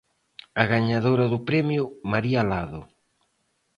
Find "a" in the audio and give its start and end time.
0.61-0.63